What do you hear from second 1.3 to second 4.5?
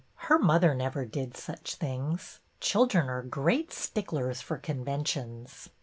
such things. Chil dren are great sticklers